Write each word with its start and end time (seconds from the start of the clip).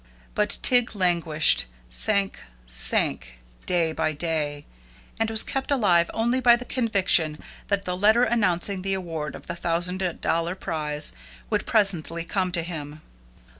But 0.33 0.57
Tig 0.63 0.95
languished; 0.95 1.67
sank, 1.87 2.39
sank, 2.65 3.37
day 3.67 3.91
by 3.93 4.13
day, 4.13 4.65
and 5.19 5.29
was 5.29 5.43
kept 5.43 5.69
alive 5.69 6.09
only 6.11 6.39
by 6.39 6.55
the 6.55 6.65
conviction 6.65 7.37
that 7.67 7.85
the 7.85 7.95
letter 7.95 8.23
announcing 8.23 8.81
the 8.81 8.95
award 8.95 9.35
of 9.35 9.45
the 9.45 9.55
thousand 9.55 10.19
dollar 10.21 10.55
prize 10.55 11.11
would 11.51 11.67
presently 11.67 12.25
come 12.25 12.51
to 12.53 12.63
him. 12.63 13.01